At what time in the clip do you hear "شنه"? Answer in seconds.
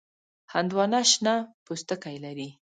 1.11-1.35